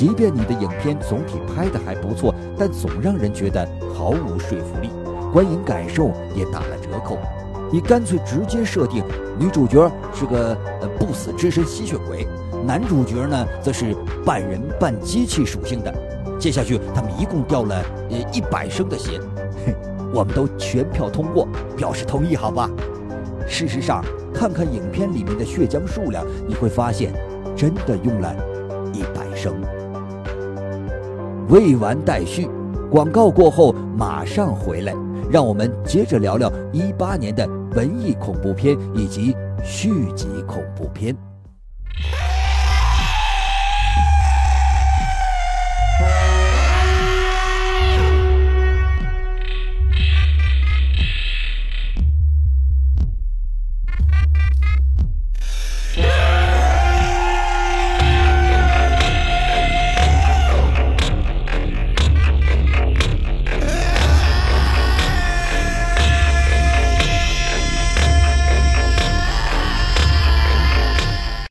[0.00, 4.88] 即便你的影片总体拍得还不错，但总让人觉得毫无说服力，
[5.30, 7.18] 观影感受也打了折扣。
[7.70, 9.04] 你干脆直接设定
[9.38, 12.26] 女主角是个呃不死之身吸血鬼，
[12.64, 13.94] 男主角呢则是
[14.24, 15.92] 半人半机器属性的。
[16.38, 19.20] 接下去他们一共掉了呃一百升的血，
[20.14, 21.46] 我们都全票通过，
[21.76, 22.70] 表示同意，好吧？
[23.46, 27.12] 事实上，看看影片里面的血浆数量，你会发现，
[27.54, 28.34] 真的用了
[28.94, 29.54] 一百升。
[31.50, 32.48] 未完待续，
[32.88, 34.94] 广告过后马上回来，
[35.32, 37.44] 让我们接着聊聊一八年的
[37.74, 39.34] 文艺恐怖片以及
[39.64, 41.29] 续集恐怖片。